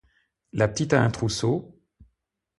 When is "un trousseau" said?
1.03-1.79